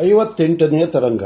ಐವತ್ತೆಂಟನೆಯ 0.00 0.86
ತರಂಗ. 0.86 1.22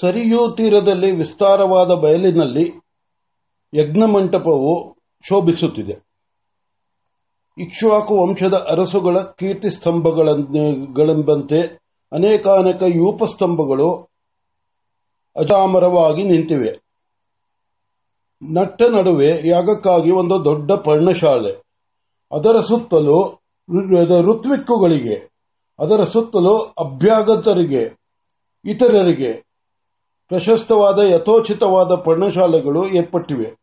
ಸರಿಯೂ 0.00 0.50
ತೀರದಲ್ಲಿ 0.50 1.10
ವಿಸ್ತಾರವಾದ 1.10 1.90
ಬಯಲಿನಲ್ಲಿ 1.90 2.72
ಯಜ್ಞಮಂಟಪವು 3.74 4.96
ಶೋಭಿಸುತ್ತಿದೆ. 5.28 6.06
ಇಕ್ಷ್ವಾಕು 7.58 8.22
ವಂಶದ 8.22 8.54
ಅರಸುಗಳ 8.54 9.18
ಕೀರ್ತಿ 9.18 9.70
ಸ್ತಂಭಗಳೆಂಬಂತೆ 9.70 11.60
ಅನೇಕಾನೇಕ 12.12 12.82
ಯೂಪಸ್ತಂಭಗಳು 12.82 13.94
ಅಜಾಮರವಾಗಿ 15.36 16.22
ನಿಂತಿವೆ. 16.24 16.80
ನಟ್ಟ 18.42 18.82
ನಡುವೆ 18.82 19.48
ಯಾಗಕ್ಕಾಗಿ 19.48 20.10
ಒಂದು 20.10 20.44
ದೊಡ್ಡ 20.44 20.72
ಪರ್ಣಶಾಲೆ. 20.72 21.52
ಅದರ 22.32 22.60
ಸುತ್ತಲೂ 22.60 23.40
ಋತ್ವಿಕ್ಕುಗಳಿಗೆ 24.20 25.35
ಅದರ 25.78 26.04
ಸುತ್ತಲೂ 26.04 26.58
ಅಭ್ಯಾಗತರಿಗೆ, 26.58 27.82
ಇತರರಿಗೆ 28.64 29.32
ಪ್ರಶಸ್ತವಾದ 30.28 30.98
ಯಥೋಚಿತವಾದ 30.98 31.94
ಪರ್ಣಶಾಲೆಗಳು 31.94 32.88
ಏರ್ಪಟ್ಟಿವೆ. 32.88 33.56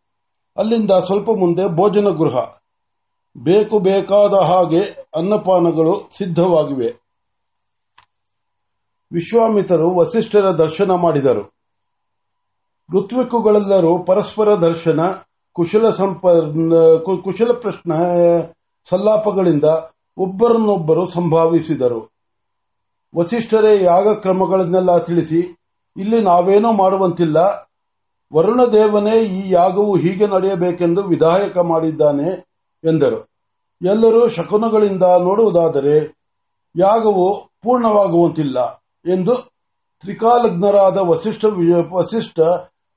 ಅಲ್ಲಿಂದ 0.57 0.91
ಸ್ವಲ್ಪ 1.05 1.29
ಮುಂದೆ 1.29 1.75
ಭೋಜನ 1.75 2.09
ಗೃಹ 2.09 2.55
ಬೇಕು 3.37 3.79
ಬೇಕಾದ 3.79 4.33
ಹಾಗೆ 4.33 4.81
ಅನ್ನಪಾನಗಳು 5.15 6.09
ಸಿದ್ಧವಾಗಿವೆ. 6.17 6.89
ವಿಶ್ವಾಮಿತರು 9.11 9.95
ವಸಿಷ್ಠರ 9.95 10.51
ದರ್ಶನ 10.51 10.91
ಮಾಡಿದರು. 10.91 11.43
ಋತ್ವಿಕುಗಳೆಲ್ಲರೂ 12.93 13.97
ಪರಸ್ಪರ 13.99 14.55
ದರ್ಶನ, 14.55 14.99
ಕುಶಲ 15.53 15.89
ಸಂಪ 15.89 16.27
ಕುಶಲ 17.23 17.51
ಪ್ರಶ್ನ, 17.51 17.93
ಸಲ್ಲಾಪಗಳಿಂದ 18.89 19.63
ಒಬ್ಬರನ್ನೊಬ್ಬರು 20.17 21.09
ಸಂಭಾವಿಸಿದರು. 21.09 22.13
ವಸಿಷ್ಠರೇ, 23.15 23.83
ಯಾಗ 23.83 24.13
ಕ್ರಮಗಳನ್ನೆಲ್ಲ 24.13 24.97
ತಿಳಿಸಿ, 24.97 25.39
ಇಲ್ಲಿ 25.97 26.21
ನಾವೇನೂ 26.21 26.71
ಮಾಡುವಂತಿಲ್ಲ. 26.71 27.37
ವರುಣದೇವನೇ, 28.33 29.23
ಈ 29.23 29.51
ಯಾಗವು 29.51 29.95
ಹೀಗೆ 29.95 30.27
ನಡೆಯಬೇಕೆಂದು 30.27 31.03
ವಿಧಾಯಕ 31.03 31.57
ಮಾಡಿದ್ದಾನೆ 31.57 32.29
ಎಂದರು. 32.83 33.29
ಎಲ್ಲರೂ 33.81 34.27
ಶಕುನಗಳಿಂದ 34.27 35.03
ನೋಡುವುದಾದರೆ, 35.03 36.17
ಯಾಗವು 36.75 37.45
ಪೂರ್ಣವಾಗುವಂತಿಲ್ಲ 37.45 38.83
ಎಂದು 39.11 39.35
ತ್ರಿಕಾಲಜ್ಞರಾದ 40.01 40.97
ವಸಿಷ್ಠ 40.97 41.45
ವಸಿಷ್ಠ 41.91 42.39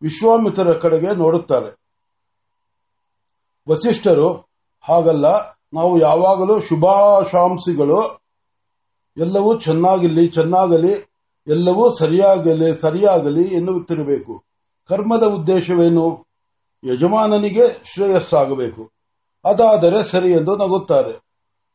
ವಿಶ್ವಾಮಿತ್ರರ 0.03 0.73
ಕಡೆಗೆ 0.73 1.15
ನೋಡುತ್ತಾರೆ. 1.15 1.77
ವಸಿಷ್ಠರು, 3.69 4.33
ಹಾಗಲ್ಲ 4.81 5.56
ನಾವು 5.77 6.01
ಯಾವಾಗಲೂ 6.01 6.61
ಶುಭಾಶಾಂಸಿಗಳು. 6.61 8.21
ಎಲ್ಲವೂ 9.17 9.61
ಚೆನ್ನಾಗಿರಲಿ, 9.61 10.29
ಚೆನ್ನಾಗಲಿ, 10.29 10.93
ಎಲ್ಲವೂ 11.47 11.95
ಸರಿಯಾಗಲಿ 11.95 12.81
ಸರಿಯಾಗಲಿ 12.81 13.43
ಎನ್ನುತ್ತಿರಬೇಕು. 13.43 14.45
ಕರ್ಮದ 14.89 15.23
ಉದ್ದೇಶವೇನು? 15.23 16.27
ಯಜಮಾನನಿಗೆ 16.85 17.93
ಶ್ರೇಯಸ್ಸಾಗಬೇಕು. 17.93 18.93
ಅದಾದರೆ 19.45 20.05
ಸರಿ 20.05 20.33
ಎಂದು 20.33 20.57
ನಗುತ್ತಾರೆ. 20.57 21.27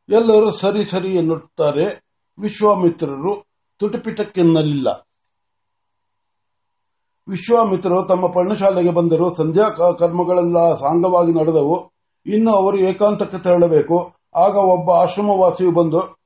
ಎಲ್ಲರೂ 0.10 0.52
ಸರಿ 0.52 0.86
ಸರಿ 0.86 1.16
ಎನ್ನುತ್ತಾರೆ. 1.16 2.06
ವಿಶ್ವಾಮಿತ್ರರು 2.40 3.46
ತುಟಿಪಿಟಕ್ಕೆನ್ನಲಿಲ್ಲ. 3.78 5.08
ವಿಶ್ವಾಮಿತ್ರರು 7.28 8.06
ತಮ್ಮ 8.06 8.28
ಪರ್ಣಶಾಲೆಗೆ 8.28 8.92
ಬಂದರು. 8.92 9.36
ಸಂಧ್ಯಾ 9.36 9.70
ಕರ್ಮಗಳೆಲ್ಲ 9.70 10.76
ಸಾಂಗವಾಗಿ 10.76 11.34
ನಡೆದವು. 11.34 11.91
ಇನ್ನು 12.26 12.52
ಅವರು 12.52 12.78
ಏಕಾಂತಕ್ಕೆ 12.78 13.38
ತೆರಳಬೇಕು. 13.38 14.14
ಆಗ 14.36 14.56
ಒಬ್ಬ 14.56 14.92
ಆಶ್ರಮವಾಸಿಯು 14.92 15.72
ಬಂದು 15.72 16.18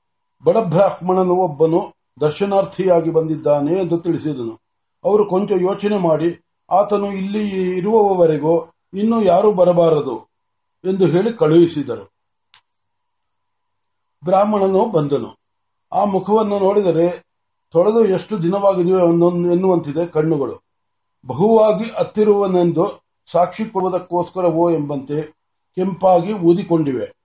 ಬಡಬ್ರಾಹ್ಮಣನು 0.45 1.35
ಒಬ್ಬನು 1.35 1.93
ದರ್ಶನಾರ್ಥಿಯಾಗಿ 2.21 3.09
ಬಂದಿದ್ದಾನೆ 3.09 3.73
ಎಂದು 3.73 3.97
ತಿಳಿಸಿದನು. 3.97 4.61
ಅವರು 5.03 5.25
ಕೊಂಚ 5.25 5.51
ಯೋಚನೆ 5.51 5.97
ಮಾಡಿ, 5.97 6.45
ಆತನು 6.69 7.13
ಇಲ್ಲಿ 7.13 7.49
ಇರುವವರೆಗೂ 7.77 8.73
ಇನ್ನೂ 8.93 9.21
ಯಾರೂ 9.21 9.51
ಬರಬಾರದು 9.51 10.29
ಎಂದು 10.85 11.05
ಹೇಳಿ 11.05 11.33
ಕಳುಹಿಸಿದರು. 11.33 12.13
ಬ್ರಾಹ್ಮಣನು 14.25 14.85
ಬಂದನು. 14.85 15.37
ಆ 15.93 16.03
ಮುಖವನ್ನು 16.03 16.59
ನೋಡಿದರೆ, 16.59 17.23
ತೊಳೆದು 17.71 18.05
ಎಷ್ಟು 18.05 18.41
ದಿನವಾಗಿದೆಯೋ 18.41 18.99
ಎನ್ನುವಂತಿದೆ 19.51 20.05
ಕಣ್ಣುಗಳು. 20.05 20.63
ಬಹುವಾಗಿ 21.25 21.83
ಹತ್ತಿರುವನೆಂದು 21.83 23.03
ಸಾಕ್ಷಿ 23.31 23.65
ಕೊಡುವುದಕ್ಕೋಸ್ಕರವೋ 23.65 24.71
ಎಂಬಂತೆ 24.71 25.34
ಕೆಂಪಾಗಿ 25.75 26.33
ಊದಿಕೊಂಡಿವೆ. 26.33 27.15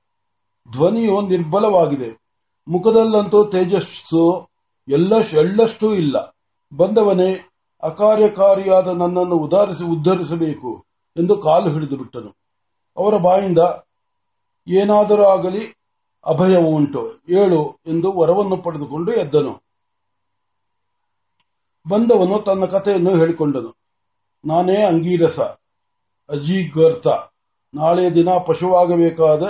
ಧ್ವನಿಯು 0.72 1.20
ನಿರ್ಬಲವಾಗಿದೆ. 1.20 2.20
ಮುಖದಲ್ಲಂತೂ 2.68 3.44
ತೇಜಸ್ಸು 3.44 4.48
ಎಲ್ಲ 4.88 5.18
ಎಳ್ಳಷ್ಟೂ 5.18 5.94
ಇಲ್ಲ. 5.94 6.36
ಬಂದವನೇ, 6.76 7.48
ಅಕಾರ್ಯಕಾರಿಯಾದ 7.82 8.86
ನನ್ನನ್ನು 8.86 9.36
ಉದಾರಿಸಿ 9.36 9.84
ಉದ್ಧರಿಸಬೇಕು 9.84 10.84
ಎಂದು 11.16 11.36
ಕಾಲು 11.36 11.70
ಹಿಡಿದು 11.70 11.96
ಬಿಟ್ಟನು. 11.96 12.36
ಅವರ 12.96 13.16
ಬಾಯಿಂದ, 13.16 13.58
ಏನಾದರೂ 14.68 15.24
ಆಗಲಿ 15.24 15.80
ಅಭಯವು 16.26 16.68
ಉಂಟು, 16.68 17.20
ಏಳು 17.28 17.78
ಎಂದು 17.86 18.12
ವರವನ್ನು 18.12 18.56
ಪಡೆದುಕೊಂಡು 18.56 19.12
ಎದ್ದನು. 19.12 19.62
ಬಂದವನು 21.88 22.38
ತನ್ನ 22.38 22.64
ಕಥೆಯನ್ನು 22.64 23.16
ಹೇಳಿಕೊಂಡನು. 23.16 23.76
ನಾನೇ 24.44 24.84
ಅಂಗೀರಸ, 24.84 25.40
ಅಜೀಗರ್ತ. 26.28 27.29
ನಾಳೆ 27.74 28.14
ದಿನ 28.14 28.28
ಪಶುವಾಗಬೇಕಾದ 28.46 29.42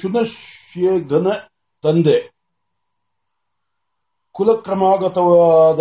ಶುನಶ್ಯೇಘನ 0.00 1.26
ತಂದೆ. 1.82 2.18
ಕುಲಕ್ರಮಾಗತವಾದ 4.32 5.80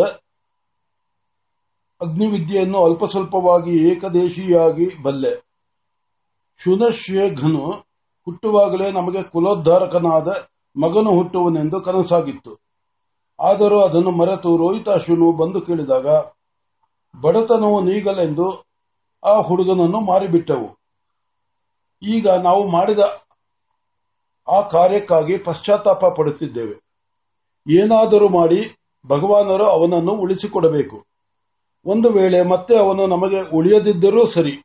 ಅಗ್ನಿವಿದ್ಯೆಯನ್ನು 2.01 2.85
ಅಲ್ಪ 2.85 3.05
ಸ್ವಲ್ಪವಾಗಿ 3.05 3.89
ಏಕದೇಶಿಯಾಗಿ 3.89 5.01
ಬಲ್ಲೆ. 5.01 5.33
ಶುನಶ್ಯೇಘನು 6.63 7.65
ಹುಟ್ಟುವಾಗಲೇ 8.25 8.91
ನಮಗೆ 8.91 9.23
ಕುಲೋದ್ಧಾರಕನಾದ 9.23 10.27
ಮಗನು 10.75 11.11
ಹುಟ್ಟುವನೆಂದು 11.11 11.81
ಕನಸಾಗಿತ್ತು. 11.81 12.53
ಆದರೂ 13.39 13.79
ಅದನ್ನು 13.79 14.11
ಮರೆತು 14.11 14.57
ರೋಹಿತಾಶುನು 14.57 15.31
ಬಂದು 15.31 15.61
ಕೇಳಿದಾಗ, 15.61 16.07
ಬಡತನವು 17.21 17.81
ನೀಗಲೆಂದು 17.81 18.66
ಆ 19.27 19.41
ಹುಡುಗನನ್ನು 19.41 19.99
ಮಾರಿಬಿಟ್ಟವು. 19.99 20.77
ಈಗ 22.01 22.29
ನಾವು 22.29 22.67
ಮಾಡಿದ 22.67 22.99
ಆ 24.51 24.61
ಕಾರ್ಯಕ್ಕಾಗಿ 24.61 25.37
ಪಶ್ಚಾತ್ತಾಪ 25.37 26.05
ಪಡುತ್ತಿದ್ದೇವೆ. 26.05 26.75
ಏನಾದರೂ 27.69 28.29
ಮಾಡಿ 28.29 28.75
ಭಗವಾನರು 29.07 29.65
ಅವನನ್ನು 29.65 30.11
ಉಳಿಸಿಕೊಡಬೇಕು. 30.11 31.05
ಒಂದು 31.85 32.09
ವೇಳೆ 32.09 32.41
ಮತ್ತೆ 32.41 32.77
ಅವನು 32.77 33.07
ನಮಗೆ 33.07 33.41
ಉಳಿಯದಿದ್ದರೂ 33.41 34.27
ಸರಿ. 34.27 34.57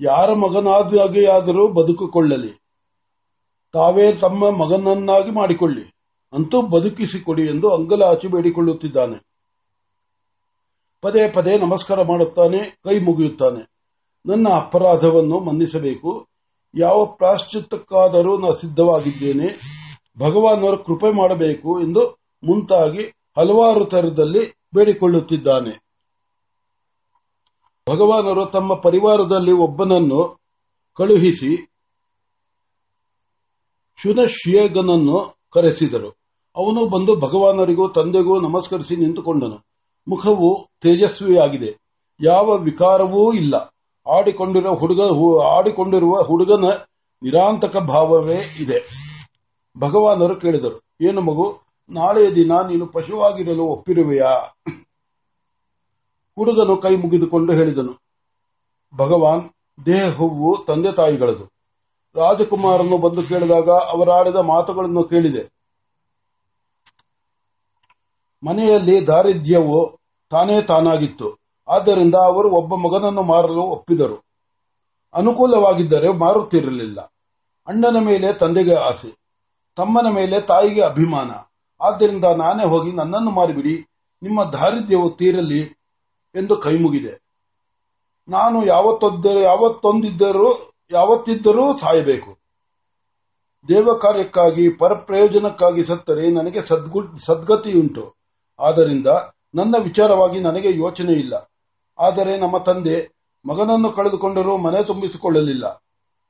ಯಾರ 0.00 0.32
ಮಗನಾದಾಗಿಯಾದರೂ 0.32 1.68
ಬದುಕಿಕೊಳ್ಳಲಿ. 1.68 2.62
ತಾವೇ 3.72 4.12
ತಮ್ಮ 4.12 4.50
ಮಗನನ್ನಾಗಿ 4.50 5.30
ಮಾಡಿಕೊಳ್ಳಿ. 5.30 5.94
ಅಂತೂ 6.32 6.62
ಬದುಕಿಸಿಕೊಡಿ 6.62 7.42
ಎಂದು 7.42 7.74
ಅಂಗಲಾಚಿ 7.74 8.28
ಬೇಡಿಕೊಳ್ಳುತ್ತಿದ್ದಾನೆ. 8.28 9.32
ಪದೇ 11.00 11.30
ಪದೇ 11.30 11.58
ನಮಸ್ಕಾರ 11.58 12.02
ಮಾಡುತ್ತಾನೆ, 12.02 12.80
ಕೈ 12.84 12.98
ಮುಗಿಯುತ್ತಾನೆ. 12.98 13.71
ನನ್ನ 14.26 14.48
ಅಪರಾಧವನ್ನು 14.48 15.40
ಮನ್ನಿಸಬೇಕು. 15.40 16.28
ಯಾವ 16.74 17.06
ಪ್ರಾಶ್ಚಿತ್ತಕ್ಕಾದರೂ 17.06 18.38
ನಾನು 18.38 18.54
ಸಿದ್ಧವಾಗಿದ್ದೇನೆ. 18.54 19.46
ಭಗವಾನವರು 20.18 20.84
ಕೃಪೆ 20.84 21.12
ಮಾಡಬೇಕು 21.12 21.80
ಎಂದು 21.80 22.10
ಮುಂತಾಗಿ 22.42 23.02
ಹಲವಾರು 23.38 23.84
ತರದಲ್ಲಿ 23.84 24.66
ಬೇಡಿಕೊಳ್ಳುತ್ತಿದ್ದಾನೆ. 24.74 25.82
ಭಗವಾನರು 27.90 28.46
ತಮ್ಮ 28.46 28.74
ಪರಿವಾರದಲ್ಲಿ 28.74 29.52
ಒಬ್ಬನನ್ನು 29.52 30.40
ಕಳುಹಿಸಿ 30.96 31.68
ಶುನಶ್ಯೇಗನನ್ನು 34.02 35.36
ಕರೆಸಿದರು. 35.52 36.10
ಅವನು 36.56 36.88
ಬಂದು 36.88 37.16
ಭಗವಾನರಿಗೂ 37.16 37.88
ತಂದೆಗೂ 37.88 38.40
ನಮಸ್ಕರಿಸಿ 38.40 38.96
ನಿಂತುಕೊಂಡನು. 38.96 39.66
ಮುಖವು 40.08 40.70
ತೇಜಸ್ವಿಯಾಗಿದೆ. 40.80 41.78
ಯಾವ 42.20 42.56
ವಿಕಾರವೂ 42.56 43.32
ಇಲ್ಲ. 43.32 43.72
ಆಡಿಕೊಂಡಿರುವ 44.06 44.74
ಹುಡುಗ 44.80 45.00
ಆಡಿಕೊಂಡಿರುವ 45.54 46.14
ಹುಡುಗನ 46.28 46.66
ನಿರಾಂತಕ 47.22 47.76
ಭಾವವೇ 47.90 48.38
ಇದೆ. 48.62 48.78
ಭಗವಾನರು 49.76 50.34
ಕೇಳಿದರು, 50.42 50.78
ಏನು 51.08 51.20
ಮಗು, 51.20 51.46
ನಾಳೆಯ 51.90 52.28
ದಿನ 52.34 52.52
ನೀನು 52.70 52.84
ಪಶುವಾಗಿರಲು 52.94 53.64
ಒಪ್ಪಿರುವೆಯಾ? 53.66 54.32
ಹುಡುಗನು 56.36 56.74
ಕೈ 56.84 56.94
ಮುಗಿದುಕೊಂಡು 56.96 57.52
ಹೇಳಿದನು, 57.52 57.94
ಭಗವಾನ್, 58.94 59.44
ದೇಹವು 59.78 60.50
ತಂದೆ 60.68 60.92
ತಾಯಿಗಳದು. 60.92 61.44
ರಾಜಕುಮಾರನು 62.14 62.96
ಬಂದು 62.98 63.22
ಕೇಳಿದಾಗ 63.22 63.68
ಅವರಾಡಿದ 63.92 64.38
ಮಾತುಗಳನ್ನು 64.50 65.02
ಕೇಳಿದೆ, 65.12 65.42
ಮನೆಯಲ್ಲಿ 68.42 68.96
ದಾರಿದ್ರ್ಯವು 69.06 69.78
ತಾನೇ 70.32 70.56
ತಾನಾಗಿತ್ತು. 70.70 71.28
ಆದ್ದರಿಂದ 71.72 72.14
ಅವರು 72.14 72.50
ಒಬ್ಬ 72.50 72.74
ಮಗನನ್ನು 72.74 73.22
ಮಾರಲು 73.22 73.62
ಒಪ್ಪಿದರು. 73.62 74.24
ಅನುಕೂಲವಾಗಿದ್ದರೆ 75.14 76.12
ಮಾರುತ್ತಿರಲಿಲ್ಲ. 76.12 77.00
ಅಣ್ಣನ 77.66 77.98
ಮೇಲೆ 77.98 78.32
ತಂದೆಗೆ 78.32 78.74
ಆಸೆ. 78.74 79.16
ತಮ್ಮನ 79.76 80.08
ಮೇಲೆ 80.08 80.40
ತಾಯಿಗೆ 80.40 80.80
ಅಭಿಮಾನ. 80.80 81.30
ಆದ್ದರಿಂದ 81.80 82.24
ನಾನೇ 82.24 82.66
ಹೋಗಿ 82.66 82.92
ನನ್ನನ್ನು 82.92 83.30
ಮಾರಿಬಿಡಿ, 83.30 83.86
ನಿಮ್ಮ 84.22 84.44
ದಾರಿದ್ರ್ಯವು 84.44 85.10
ತೀರಲಿ 85.10 85.60
ಎಂದು 86.34 86.56
ಕೈಮುಗಿದೆ. 86.56 87.22
ನಾನು 88.28 88.66
ಯಾವತ್ತೊದ್ದರೂ, 88.66 89.40
ಯಾವತ್ತೊಂದಿದ್ದರೂ, 89.40 90.72
ಯಾವತ್ತಿದ್ದರೂ 90.90 91.78
ಸಾಯಬೇಕು. 91.78 92.38
ದೇವ 93.68 93.92
ಕಾರ್ಯಕ್ಕಾಗಿ 93.92 94.68
ಪರಪ್ರಯೋಜನಕ್ಕಾಗಿ 94.68 95.84
ಸತ್ತರೆ 95.84 96.30
ನನಗೆ 96.30 96.62
ಸದ್ಗು, 96.62 97.18
ಸದ್ಗತಿಯುಂಟು. 97.18 98.14
ಆದ್ದರಿಂದ 98.60 99.06
ನನ್ನ 99.54 99.74
ವಿಚಾರವಾಗಿ 99.78 100.40
ನನಗೆ 100.40 100.78
ಯೋಚನೆ 100.78 101.12
ಇಲ್ಲ 101.12 101.51
ಆದರೆ 102.02 102.38
ನಮ್ಮ 102.38 102.58
ತಂದೆ 102.58 103.08
ಮಗನನ್ನು 103.44 103.92
ಕಳೆದುಕೊಂಡರೂ 103.92 104.56
ಮನೆ 104.56 104.82
ತುಂಬಿಸಿಕೊಳ್ಳಲಿಲ್ಲ. 104.82 105.66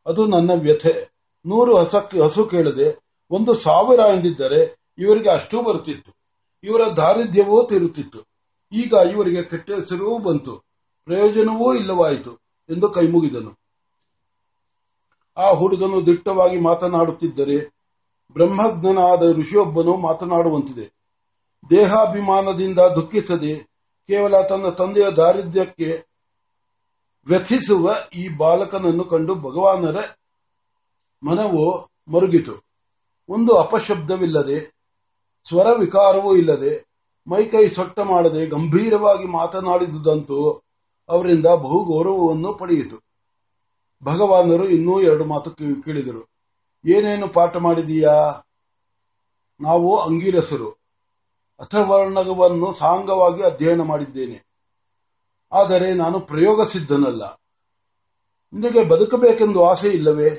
ಅದು 0.07 0.27
ನನ್ನ 0.27 0.51
ವ್ಯಥೆ. 0.55 1.13
ನೂರು 1.47 1.77
ಹಸಕ್ಕೆ 1.77 2.21
ಹಸು 2.21 2.45
ಕೇಳದೆ 2.45 2.99
ಒಂದು 3.31 3.55
ಸಾವಿರ 3.55 4.01
ಎಂದಿದ್ದರೆ 4.01 4.77
ಇವರಿಗೆ 4.99 5.31
ಅಷ್ಟೂ 5.31 5.63
ಬರುತ್ತಿತ್ತು. 5.63 6.13
ಇವರ 6.65 6.81
ದಾರಿದ್ರ್ಯವೂ 6.97 7.63
ತೀರುತ್ತಿತ್ತು. 7.63 8.21
ಈಗ 8.73 8.93
ಇವರಿಗೆ 8.93 9.43
ಕೆಟ್ಟ 9.43 9.71
ಹೆಸರೂ 9.71 10.19
ಬಂತು. 10.19 10.57
ಪ್ರಯೋಜನವೂ 11.05 11.75
ಇಲ್ಲವಾಯಿತು 11.75 12.33
ಎಂದು 12.71 12.89
ಕೈಮುಗಿದನು 12.89 13.63
ಆ 15.37 15.51
ಹುಡುಗನು 15.51 16.07
ದಿಟ್ಟವಾಗಿ 16.07 16.61
ಮಾತನಾಡುತ್ತಿದ್ದರೆ 16.61 17.75
ಬ್ರಹ್ಮಜ್ಞನಾದ 18.33 19.39
ಋಷಿಯೊಬ್ಬನು 19.39 19.97
ಮಾತನಾಡುವಂತಿದೆ. 19.97 20.93
ದೇಹಾಭಿಮಾನದಿಂದ 21.71 22.79
ದುಃಖಿಸದೆ 22.79 23.72
ಕೇವಲ 24.13 24.41
ತನ್ನ 24.41 24.69
ತಂದೆಯ 24.69 25.11
ದಾರಿದ್ರ್ಯಕ್ಕೆ 25.11 26.07
ವ್ಯಥಿಸುವ 27.27 27.95
ಈ 28.15 28.29
ಬಾಲಕನನ್ನು 28.29 29.05
ಕಂಡು 29.05 29.35
ಭಗವಾನರ 29.35 29.97
ಮನವು 31.23 31.91
ಮರುಗಿತು. 32.09 32.65
ಒಂದು 33.29 33.53
ಅಪಶಬ್ದವಿಲ್ಲದೆ, 33.55 34.75
ಸ್ವರ 35.49 35.67
ವಿಕಾರವೂ 35.79 36.37
ಇಲ್ಲದೆ 36.37 36.87
ಮೈಕೈ 37.27 37.69
ಸೊಟ್ಟ 37.69 37.99
ಮಾಡದೆ 38.01 38.47
ಗಂಭೀರವಾಗಿ 38.47 39.25
ಮಾತನಾಡಿದುದಂತೂ 39.25 40.63
ಅವರಿಂದ 41.09 41.47
ಬಹು 41.47 41.85
ಗೌರವವನ್ನು 41.85 42.55
ಪಡೆಯಿತು. 42.55 42.97
ಭಗವಾನರು 44.05 44.69
ಇನ್ನೂ 44.69 45.01
ಎರಡು 45.01 45.25
ಮಾತು 45.25 45.51
ಕೇಳಿದರು. 45.83 46.31
ಏನೇನು 46.87 47.29
ಪಾಠ 47.29 47.57
ಮಾಡಿದೀಯಾ? 47.57 48.47
ನಾವು 49.61 49.97
ಅಂಗೀರಸರು. 49.97 50.82
ಅಥವರ್ಣವನ್ನು 51.63 52.73
ಸಾಂಗವಾಗಿ 52.73 53.43
ಅಧ್ಯಯನ 53.43 53.83
ಮಾಡಿದ್ದೇನೆ. 53.83 54.39
ಆದರೆ 55.53 55.95
ನಾನು 55.95 56.21
ಪ್ರಯೋಗ 56.21 56.63
ಸಿದ್ಧನಲ್ಲ 56.63 57.25
ನಿನಗೆ 58.53 58.85
ಬದುಕಬೇಕೆಂದು 58.85 59.65
ಆಸೆ 59.65 59.89
ಇಲ್ಲವೇ? 59.89 60.31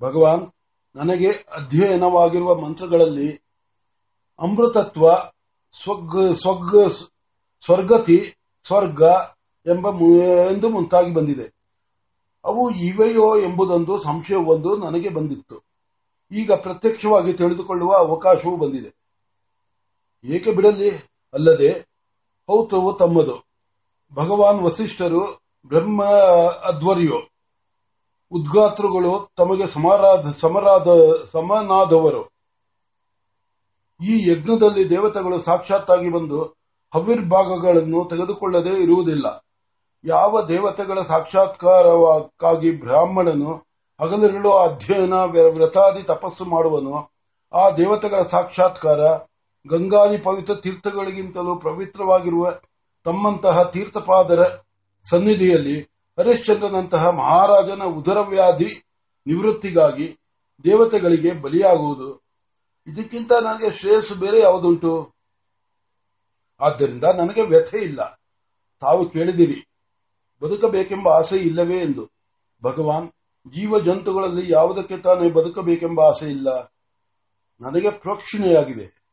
ಭಗವಾನ್, 0.00 0.52
ನನಗೆ 0.94 1.30
ಅಧ್ಯಯನವಾಗಿರುವ 1.30 2.54
ಮಂತ್ರಗಳಲ್ಲಿ 2.54 3.30
ಅಮೃತತ್ವ, 4.38 5.12
ಸ್ವಗ್ 5.82 6.34
ಸ್ವಗ್, 6.34 6.92
ಸ್ವರ್ಗತಿ, 7.64 8.18
ಸ್ವರ್ಗ 8.66 9.02
ಎಂಬ 9.66 9.86
ಎಂದು 10.50 10.68
ಮುಂತಾಗಿ 10.68 11.14
ಬಂದಿದೆ. 11.14 11.46
ಅವು 12.44 12.70
ಇವೆಯೋ 12.70 13.38
ಎಂಬುದೊಂದು 13.38 13.98
ಸಂಶಯವೊಂದು 13.98 14.76
ನನಗೆ 14.76 15.08
ಬಂದಿತ್ತು. 15.08 15.56
ಈಗ 16.32 16.52
ಪ್ರತ್ಯಕ್ಷವಾಗಿ 16.52 17.32
ತಿಳಿದುಕೊಳ್ಳುವ 17.32 17.92
ಅವಕಾಶವೂ 17.94 18.56
ಬಂದಿದೆ. 18.56 19.03
ಏಕೆ 20.24 20.50
ಬಿಡಲಿ? 20.50 20.90
ಅಲ್ಲದೆ 21.34 21.88
ಪೌತ್ರವು 22.46 22.92
ತಮ್ಮದು. 22.92 23.44
ಭಗವಾನ್ 24.14 24.60
ವಸಿಷ್ಠರು 24.60 25.40
ಬ್ರಹ್ಮ 25.66 26.04
ಅಧ್ವರ್ಯೋ. 26.68 27.16
ಉದ್ಗಾತೃಗಳು 28.32 29.30
ತಮಗೆ 29.36 29.66
ಸಮರಾದ 29.66 30.32
ಸಮರಾದ 30.40 30.86
ಸಮನಾದವರು. 31.32 32.34
ಈ 34.04 34.30
ಯಜ್ಞದಲ್ಲಿ 34.30 34.90
ದೇವತೆಗಳು 34.90 35.38
ಸಾಕ್ಷಾತ್ತಾಗಿ 35.38 36.08
ಬಂದು 36.08 36.42
ಹವ್ಯರ್ಭಾಗಗಳನ್ನು 36.94 38.04
ತೆಗೆದುಕೊಳ್ಳದೆ 38.04 38.82
ಇರುವುದಿಲ್ಲ. 38.82 39.44
ಯಾವ 40.04 40.46
ದೇವತೆಗಳ 40.46 41.02
ಸಾಕ್ಷಾತ್ಕಾರಕ್ಕಾಗಿ 41.02 42.80
ಬ್ರಾಹ್ಮಣನು 42.80 43.66
ಹಗಲಿರುಳು 44.00 44.52
ಅಧ್ಯಯನ 44.52 45.14
ವ್ರ- 45.14 45.54
ವ್ರತಾದಿ 45.54 46.02
ತಪಸ್ಸು 46.02 46.44
ಮಾಡುವನು, 46.44 47.12
ಆ 47.52 47.70
ದೇವತೆಗಳ 47.70 48.22
ಸಾಕ್ಷಾತ್ಕಾರ 48.22 48.98
ಗಂಗಾದಿ 49.68 50.18
ಪವಿತ್ರ 50.18 50.54
ತೀರ್ಥಗಳಿಗಿಂತಲೂ 50.54 51.56
ಪವಿತ್ರವಾಗಿರುವ 51.56 52.52
ತಮ್ಮಂತಹ 53.04 53.62
ತೀರ್ಥಪಾದರ 53.62 54.42
ಸನ್ನಿಧಿಯಲ್ಲಿ 55.10 55.80
ಹರಿಶ್ಚಂದ್ರನಂತಹ 56.18 57.08
ಮಹಾರಾಜನ 57.08 57.82
ಉದರವ್ಯಾಧಿ 57.82 58.84
ನಿವೃತ್ತಿಗಾಗಿ 59.26 60.18
ದೇವತೆಗಳಿಗೆ 60.64 61.32
ಬಲಿಯಾಗುವುದು. 61.32 62.24
ಇದಕ್ಕಿಂತ 62.86 63.32
ನನಗೆ 63.32 63.70
ಶ್ರೇಯಸ್ಸು 63.70 64.14
ಬೇರೆ 64.14 64.40
ಯಾವುದುಂಟು? 64.40 65.14
ಆದ್ದರಿಂದ 66.60 67.04
ನನಗೆ 67.04 67.42
ವ್ಯಥೆ 67.42 67.78
ಇಲ್ಲ. 67.78 68.20
ತಾವು 68.80 69.10
ಕೇಳಿದಿರಿ 69.10 69.68
ಬದುಕಬೇಕೆಂಬ 70.42 71.08
ಆಸೆ 71.08 71.36
ಇಲ್ಲವೇ 71.36 71.78
ಎಂದು. 71.78 72.10
ಭಗವಾನ್ 72.64 73.08
ಜೀವ 73.48 73.78
ಜಂತುಗಳಲ್ಲಿ 73.78 74.52
ಯಾವುದಕ್ಕೆ 74.52 74.96
ತಾನೇ 74.96 75.30
ಬದುಕಬೇಕೆಂಬ 75.30 76.00
ಆಸೆ 76.00 76.30
ಇಲ್ಲ. 76.30 76.74
ನನಗೆ 77.60 77.90
ಪ್ರೋಕ್ಷಣೆಯಾಗಿದೆ. 77.90 79.03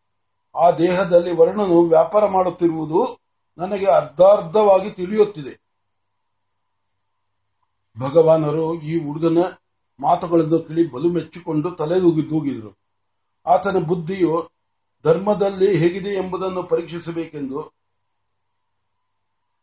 ಆ 0.56 0.72
ದೇಹದಲ್ಲಿ 0.72 1.32
ವರ್ಣನು 1.32 1.84
ವ್ಯಾಪಾರ 1.84 2.26
ಮಾಡುತ್ತಿರುವುದು 2.26 3.20
ನನಗೆ 3.58 3.86
ಅರ್ಧಾರ್ಧವಾಗಿ 3.86 4.92
ತಿಳಿಯುತ್ತಿದೆ. 4.92 5.62
ಭಗವಾನರು 8.00 8.82
ಈ 8.82 9.04
ಹುಡುಗನ 9.04 9.38
ಮಾತುಗಳನ್ನು 10.00 10.60
ತಿಳಿ 10.60 10.92
ಬಲು 10.92 11.10
ಮೆಚ್ಚಿಕೊಂಡು 11.10 11.72
ತಲೆ 11.72 12.02
ದೂಗಿ 12.02 12.30
ದೂಗಿದರು. 12.30 12.78
ಆತನ 13.46 13.78
ಬುದ್ಧಿಯು 13.78 14.50
ಧರ್ಮದಲ್ಲಿ 15.04 15.78
ಹೇಗಿದೆ 15.78 16.10
ಎಂಬುದನ್ನು 16.10 16.64
ಪರೀಕ್ಷಿಸಬೇಕೆಂದು. 16.64 17.74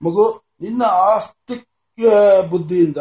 ಮಗು, 0.03 0.43
ನಿನ್ನ 0.61 0.83
ಆಸ್ತಿಕ್ಯ 0.83 2.11
ಬುದ್ಧಿಯಿಂದ, 2.51 2.97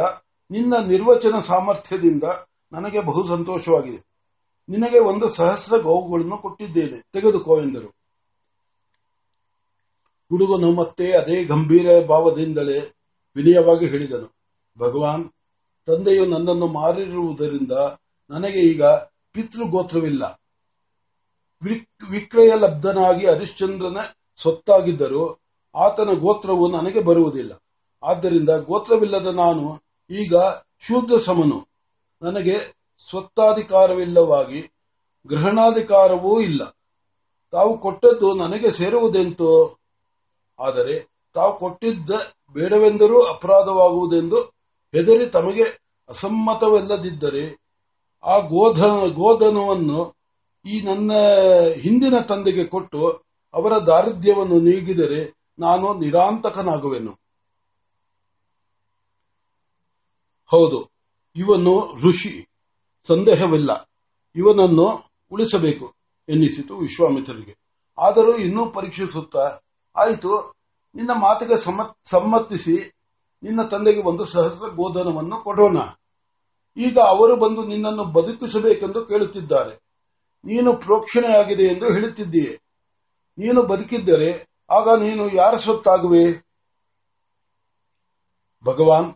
ನಿನ್ನ 0.51 0.77
ನಿರ್ವಚನ 0.77 1.39
ಸಾಮರ್ಥ್ಯದಿಂದ 1.39 2.23
ನನಗೆ 2.71 2.99
ಬಹು 2.99 3.27
ಸಂತೋಷವಾಗಿದೆ. 3.27 4.06
ನಿನಗೆ 4.69 4.99
ಒಂದು 4.99 5.29
ಸಹಸ್ರ 5.29 5.77
ಗೋವುಗಳನ್ನು 5.77 6.37
ಕೊಟ್ಟಿದ್ದೇನೆ. 6.37 7.01
ತೆಗೆದುಕೋ 7.13 7.61
ಎಂದರು. 7.61 7.87
ಹುಡುಗನು 10.29 10.71
ಮತ್ತೆ 10.71 11.11
ಅದೇ 11.11 11.43
ಗಂಭೀರ 11.43 12.05
ಭಾವದಿಂದಲೇ 12.05 12.79
ವಿನಯವಾಗಿ 13.35 13.85
ಹೇಳಿದನು. 13.85 14.35
ಭಗವಾನ್, 14.79 15.29
ತಂದೆಯು 15.85 16.25
ನನ್ನನ್ನು 16.25 16.67
ಮಾರಿರುವುದರಿಂದ 16.67 17.71
ನನಗೆ 18.29 18.59
ಈಗ 18.59 18.83
ಪಿತೃಗೋತ್ರವಿಲ್ಲ. 19.31 20.41
ಗೋತ್ರವಿಲ್ಲ 21.61 21.87
ವಿಕ್ರಯ 22.11 22.51
ಲಬ್ಧನಾಗಿ 22.55 23.25
ಹರಿಶ್ಚಂದ್ರನ 23.25 23.97
ಸ್ವತ್ತಾಗಿದ್ದರೂ 24.41 25.39
ಆತನ 25.75 26.09
ಗೋತ್ರವು 26.13 26.71
ನನಗೆ 26.71 27.01
ಬರುವುದಿಲ್ಲ. 27.01 27.63
ಆದ್ದರಿಂದ 28.03 28.49
ಗೋತ್ರವಿಲ್ಲದ 28.49 29.27
ನಾನು 29.27 29.83
ಈಗ 30.09 30.35
ಶೂದ್ರ 30.79 31.17
ಸಮನು 31.17 31.67
ನನಗೆ 32.21 32.76
ಸ್ವತ್ತಾಧಿಕಾರವಿಲ್ಲವಾಗಿ 33.07 34.61
ಗ್ರಹಣಾಧಿಕಾರವೂ 35.29 36.33
ಇಲ್ಲ. 36.39 36.61
ತಾವು 37.53 37.73
ಕೊಟ್ಟದ್ದು 37.77 38.27
ನನಗೆ 38.33 38.69
ಸೇರುವುದೆಂತೋ? 38.71 39.51
ಆದರೆ 40.59 40.95
ತಾವು 41.35 41.53
ಕೊಟ್ಟಿದ್ದ 41.59 42.09
ಬೇಡವೆಂದರೂ 42.55 43.17
ಅಪರಾಧವಾಗುವುದೆಂದು 43.25 44.39
ಹೆದರಿ 44.93 45.25
ತಮಗೆ 45.29 45.65
ಅಸಮ್ಮತವಿಲ್ಲದಿದ್ದರೆ 46.09 47.45
ಆ 48.23 48.35
ಗೋಧನ, 48.47 48.93
ಗೋಧನವನ್ನು 49.13 49.99
ಈ 50.65 50.75
ನನ್ನ 50.81 51.11
ಹಿಂದಿನ 51.83 52.15
ತಂದೆಗೆ 52.29 52.65
ಕೊಟ್ಟು 52.65 53.01
ಅವರ 53.53 53.73
ದಾರಿದ್ರ್ಯವನ್ನು 53.89 54.57
ನೀಗಿದರೆ 54.59 55.21
ನಾನು 55.59 55.87
ನಿರಾಂತಕನಾಗುವೆನು. 55.99 57.13
ಹೌದು, 60.51 60.79
ಇವನು 61.35 61.73
ಋಷಿ. 62.03 62.35
ಸಂದೇಹವಿಲ್ಲ. 63.07 63.89
ಇವನನ್ನು 64.35 65.03
ಉಳಿಸಬೇಕು 65.31 65.95
ಎನ್ನಿಸಿತು 66.29 66.77
ವಿಶ್ವಾಮಿತ್ರರಿಗೆ. 66.77 67.57
ಆದರೂ 67.97 68.37
ಇನ್ನೂ 68.37 68.65
ಪರೀಕ್ಷಿಸುತ್ತಾ, 68.65 69.59
ಆಯಿತು, 69.95 70.53
ನಿನ್ನ 70.95 71.11
ಮಾತಿಗೆ 71.13 71.57
ಸಮ್ಮತ್- 71.57 72.09
ಸಮ್ಮತಿಸಿ, 72.09 72.91
ನಿನ್ನ 73.43 73.63
ತಂದೆಗೆ 73.63 74.01
ಒಂದು 74.01 74.25
ಸಹಸ್ರ 74.25 74.67
ಗೋಧನವನ್ನು 74.67 75.37
ಕೊಡೋಣ. 75.37 75.77
ಈಗ 76.77 76.97
ಅವರು 76.97 77.35
ಬಂದು 77.35 77.65
ನಿನ್ನನ್ನು 77.65 78.05
ಬದುಕಿಸಬೇಕೆಂದು 78.05 79.05
ಕೇಳುತ್ತಿದ್ದಾರೆ. 79.05 79.75
ನೀನು 80.43 80.73
ಪ್ರೋಕ್ಷಣೆಯಾಗಿದೆ 80.73 81.63
ಎಂದು 81.63 81.93
ಹೇಳುತ್ತಿದ್ದೀಯೆ. 81.93 82.61
ನೀನು 83.37 83.63
ಬದುಕಿದ್ದರೆ 83.63 84.49
ಆಗ 84.69 85.03
ನೀನು 85.03 85.35
ಯಾರ 85.35 85.57
ಸ್ವತ್ತಾಗುವೆ? 85.57 86.47
ಭಗವಾನ್ 88.65 89.13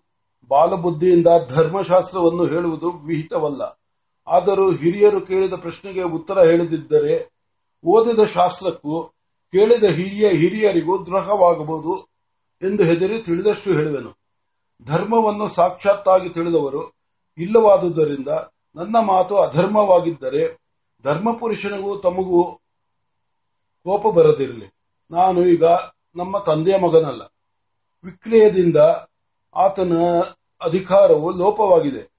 ಬಾಲಬುದ್ಧಿಯಿಂದ 0.47 1.27
ಧರ್ಮಶಾಸ್ತ್ರವನ್ನು 1.49 2.45
ಹೇಳುವುದು 2.45 2.91
ವಿಹಿತವಲ್ಲ. 2.91 3.80
ಆದರೂ 4.31 4.71
ಹಿರಿಯರು 4.71 5.21
ಕೇಳಿದ 5.21 5.53
ಪ್ರಶ್ನೆಗೆ 5.53 6.01
ಉತ್ತರ 6.01 6.43
ಹೇಳದಿದ್ದರೆ 6.43 7.31
ಓದಿದ 7.85 8.23
ಶಾಸ್ತ್ರಕ್ಕೂ 8.23 9.03
ಕೇಳಿದ 9.51 9.83
ಹಿರಿಯ 9.83 10.29
ಹಿರಿಯರಿಗೂ 10.29 11.05
ದ್ರೋಹವಾಗಬಹುದು 11.05 12.07
ಎಂದು 12.61 12.83
ಹೆದರಿ 12.83 13.19
ತಿಳಿದಷ್ಟು 13.19 13.73
ಹೇಳುವೆನು. 13.73 14.11
ಧರ್ಮವನ್ನು 14.85 15.47
ಸಾಕ್ಷಾತ್ತಾಗಿ 15.47 16.29
ತಿಳಿದವರು 16.29 16.81
ಇಲ್ಲವಾದುದರಿಂದ 17.37 18.27
ನನ್ನ 18.75 18.99
ಮಾತು 18.99 19.35
ಅಧರ್ಮವಾಗಿದ್ದರೆ 19.37 20.59
ಧರ್ಮಪುರುಷನಿಗೂ 21.03 21.99
ತಮಗೂ 21.99 22.43
ಕೋಪ 23.83 24.07
ಬರದಿರಲಿ. 24.15 24.73
ನಾನು 25.11 25.45
ಈಗ 25.45 25.63
ನಮ್ಮ 26.15 26.37
ತಂದೆಯ 26.37 26.77
ಮಗನಲ್ಲ. 26.77 27.21
ವಿಕ್ರಯದಿಂದ 28.03 28.77
ಆತನ 29.55 29.93
ಅಧಿಕಾರವು 30.61 31.31
ಲೋಪವಾಗಿದೆ. 31.37 32.11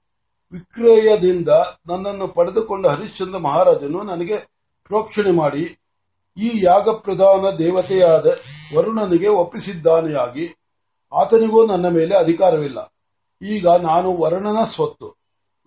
ವಿಕ್ರಯದಿಂದ 0.53 1.49
ನನ್ನನ್ನು 1.87 2.27
ಪಡೆದುಕೊಂಡ 2.27 2.87
ಹರಿಶ್ಚಂದ್ರ 2.87 3.37
ಮಹಾರಾಜನು 3.37 4.03
ನನಗೆ 4.03 4.37
ಪ್ರೋಕ್ಷಣೆ 4.83 5.31
ಮಾಡಿ, 5.31 5.79
ಈ 6.37 6.51
ಯಾಗ 6.63 6.89
ಪ್ರಧಾನ 6.89 7.57
ದೇವತೆಯಾದ 7.57 8.25
ವರುಣನಿಗೆ 8.75 9.27
ಒಪ್ಪಿಸಿದ್ದಾನೆಯಾಗಿ, 9.27 10.55
ಆತನಿಗೂ 11.13 11.65
ನನ್ನ 11.65 11.87
ಮೇಲೆ 11.87 12.15
ಅಧಿಕಾರವಿಲ್ಲ. 12.15 12.93
ಈಗ 13.41 13.67
ನಾನು 13.67 14.17
ವರುಣನ 14.17 14.63
ಸ್ವತ್ತು. 14.63 15.17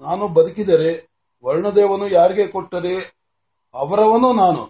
ನಾನು 0.00 0.28
ಬದುಕಿದರೆ 0.28 1.08
ವರುಣದೇವನು 1.44 2.08
ಯಾರಿಗೆ 2.08 2.46
ಕೊಟ್ಟರೆ 2.46 2.94
ಅವರವನು 3.74 4.32
ನಾನು. 4.32 4.62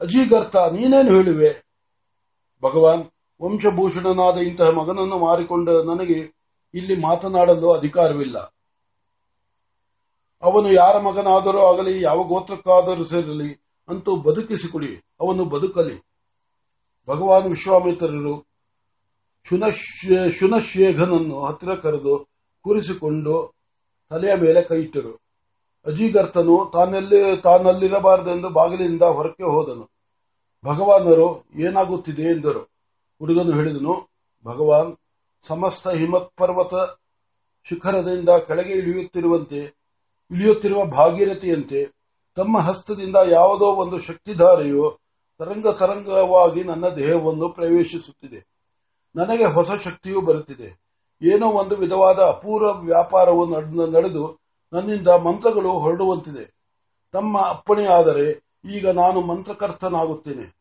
ಅಜೀಗರ್ಥ, 0.00 0.56
ನೀನೇನು 0.56 1.10
ಹೇಳುವೆ? 1.14 1.64
ಭಗವಾನ್, 2.62 3.04
ವಂಶಭೂಷಣನಾದ 3.40 4.36
ಇಂತಹ 4.36 4.70
ಮಗನನ್ನು 4.70 5.18
ಮಾರಿಕೊಂಡ 5.18 5.68
ನನಗೆ 5.70 6.33
ಇಲ್ಲಿ 6.74 6.94
ಮಾತನಾಡಲು 7.00 7.68
ಅಧಿಕಾರವಿಲ್ಲ. 7.72 8.38
ಅವನು 10.42 10.68
ಯಾರ 10.72 10.94
ಮಗನಾದರೂ 10.98 11.60
ಆಗಲಿ, 11.70 11.92
ಯಾವ 12.02 12.22
ಗೋತ್ರಕ್ಕಾದರೂ 12.32 13.04
ಸೇರಲಿ 13.04 13.50
ಅಂತೂ 13.88 14.12
ಬದುಕಿಸಿಕೊಡಿ, 14.26 14.90
ಅವನು 15.20 15.44
ಬದುಕಲಿ. 15.54 15.96
ಭಗವಾನ್ 17.08 17.48
ವಿಶ್ವಾಮಿತ್ರರು 17.48 18.34
ಶುನಶೇಘನನ್ನು 20.38 21.36
ಹತ್ತಿರ 21.44 21.72
ಕರೆದು 21.74 22.14
ಕೂರಿಸಿಕೊಂಡು 22.64 23.34
ತಲೆಯ 24.10 24.34
ಮೇಲೆ 24.34 24.60
ಕೈಯಿಟ್ಟರು 24.62 25.12
ಅಜಿಗರ್ತನು 25.86 26.56
ತಾನಲ್ಲಿ, 26.72 27.20
ತಾನಲ್ಲಿರಬಾರದೆಂದು 27.42 28.48
ಬಾಗಿಲಿನಿಂದ 28.50 29.06
ಹೊರಕ್ಕೆ 29.16 29.46
ಹೋದನು. 29.54 29.84
ಭಗವಾನರು 30.64 31.28
ಏನಾಗುತ್ತಿದೆ 31.60 32.24
ಎಂದರು. 32.34 32.62
ಹುಡುಗನು 33.20 33.52
ಹೇಳಿದನು, 33.56 33.94
ಭಗವಾನ್ 34.44 34.92
ಸಮಸ್ತ 35.46 35.88
ಹಿಮತ್ 35.88 36.36
ಪರ್ವತ 36.36 37.00
ಶಿಖರದಿಂದ 37.68 38.28
ಕೆಳಗೆ 38.28 38.72
ಇಳಿಯುತ್ತಿರುವಂತೆ, 38.72 39.58
ಇಳಿಯುತ್ತಿರುವ 40.30 40.84
ಭಾಗೀರಥಿಯಂತೆ, 40.84 41.92
ತಮ್ಮ 42.36 42.58
ಹಸ್ತದಿಂದ 42.58 43.16
ಯಾವುದೋ 43.30 43.66
ಒಂದು 43.66 43.98
ಶಕ್ತಿಧಾರೆಯು 43.98 44.98
ತರಂಗ 45.38 45.68
ತರಂಗವಾಗಿ 45.68 46.64
ನನ್ನ 46.64 46.88
ದೇಹವನ್ನು 46.88 47.48
ಪ್ರವೇಶಿಸುತ್ತಿದೆ. 47.48 48.46
ನನಗೆ 49.16 49.44
ಹೊಸ 49.44 49.70
ಶಕ್ತಿಯು 49.70 50.20
ಬರುತ್ತಿದೆ. 50.20 50.84
ಏನೋ 51.22 51.46
ಒಂದು 51.46 51.76
ವಿಧವಾದ 51.76 52.18
ಅಪೂರ್ವ 52.18 52.72
ವ್ಯಾಪಾರವು 52.72 53.46
ನಡ್- 53.46 53.92
ನಡೆದು 53.92 54.38
ನನ್ನಿಂದ 54.72 55.08
ಮಂತ್ರಗಳು 55.08 55.70
ಹೊರಡುವಂತಿದೆ. 55.70 56.54
ತಮ್ಮ 57.12 57.40
ಅಪ್ಪಣೆಯಾದರೆ 57.40 58.44
ಈಗ 58.72 58.88
ನಾನು 58.88 59.20
ಮಂತ್ರಕರ್ತನಾಗುತ್ತೇನೆ. 59.20 60.56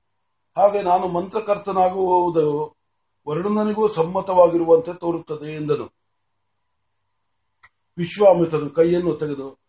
ಹಾಗೆ 0.57 0.81
ನಾನು 0.81 1.07
ಮಂತ್ರಕರ್ತನಾಗುವುದು 1.07 2.82
ವರುಣನಿಗೂ 3.27 3.87
ಸಮ್ಮತವಾಗಿರುವಂತೆ 3.87 4.93
ತೋರುತ್ತದೆ 4.93 5.55
ಎಂದನು. 5.55 5.93
ವಿಶ್ವಾಮಿತ್ರನು 7.97 8.69
ಕೈಯನ್ನು 8.69 9.15
ತೆಗೆದು, 9.15 9.59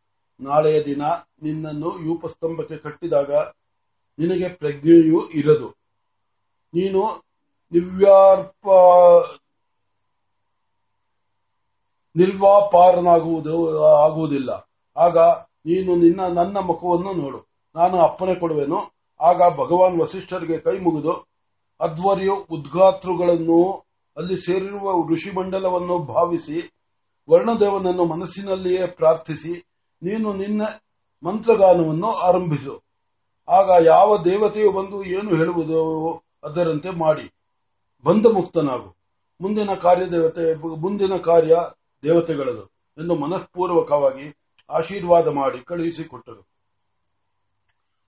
ನಾಳೆಯ 0.40 0.84
ದಿನ 0.84 1.02
ನಿನ್ನನ್ನು 1.42 2.00
ಯೂಪಸ್ತಂಭಕ್ಕೆ 2.00 2.76
ಕಟ್ಟಿದಾಗ 2.76 3.34
ನಿನಗೆ 4.18 4.48
ಪ್ರಜ್ಞೆಯೂ 4.48 5.28
ಇರದು. 5.28 5.68
ನೀನು 6.74 7.24
ನಿವ್ಯಾರ್ಪ 7.72 8.66
ನಿರ್ವಾಪಾರನಾಗುವುದು, 12.16 13.84
ಆಗುವುದಿಲ್ಲ. 13.84 14.50
ಆಗ 14.96 15.18
ನೀನು 15.66 15.96
ನಿನ್ನ, 15.96 16.20
ನನ್ನ 16.20 16.58
ಮುಖವನ್ನು 16.58 17.12
ನೋಡು. 17.12 17.46
ನಾನು 17.74 17.98
ಅಪ್ಪನೆ 17.98 18.34
ಕೊಡುವೆನು. 18.34 18.78
ಆಗ 19.20 19.38
ಭಗವಾನ್ 19.38 20.00
ವಸಿಷ್ಠರಿಗೆ 20.00 20.58
ಕೈ 20.58 20.78
ಮುಗಿದು 20.78 21.33
ಅಧ್ವರ್ಯ 21.80 22.28
ಉದ್ಘಾತೃಗಳನ್ನು 22.28 23.84
ಅಲ್ಲಿ 24.16 24.36
ಸೇರಿರುವ 24.36 25.14
ಋಷಿಮಂಡಲವನ್ನು 25.14 25.98
ಭಾವಿಸಿ, 25.98 26.72
ವರ್ಣದೇವನನ್ನು 27.30 28.04
ಮನಸ್ಸಿನಲ್ಲಿಯೇ 28.04 28.86
ಪ್ರಾರ್ಥಿಸಿ, 28.86 29.66
ನೀನು 30.02 30.32
ನಿನ್ನ 30.32 30.62
ಮಂತ್ರಗಾನವನ್ನು 31.22 32.12
ಆರಂಭಿಸು. 32.12 32.82
ಆಗ 33.48 33.86
ಯಾವ 33.86 34.22
ದೇವತೆಯು 34.24 34.72
ಬಂದು 34.72 35.04
ಏನು 35.04 35.36
ಹೇಳುವುದು 35.36 36.22
ಅದರಂತೆ 36.42 36.90
ಮಾಡಿ. 36.90 37.34
ಬಂಧ 38.04 38.26
ಮುಕ್ತನಾಗು. 38.26 38.96
ಮುಂದಿನ 39.40 39.74
ಕಾರ್ಯದೇವತೆ 39.74 40.54
ಮುಂದಿನ 40.54 41.16
ಕಾರ್ಯ 41.16 41.56
ದೇವತೆಗಳದು 42.02 42.64
ಎಂದು 42.98 43.14
ಮನಃಪೂರ್ವಕವಾಗಿ 43.14 44.36
ಆಶೀರ್ವಾದ 44.70 45.28
ಮಾಡಿ 45.28 45.58
ಕಳುಹಿಸಿಕೊಟ್ಟರು. 45.58 46.48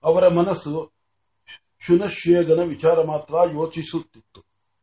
ಅವರ 0.03 0.27
ಮನಸ್ಸು 0.27 0.96
ಶುನಶ್ಯೇಗನ 1.81 2.61
ವಿಚಾರ 2.63 3.01
ಮಾತ್ರ 3.01 3.35
ಯೋಚಿಸುತ್ತಿತ್ತು 3.53 4.41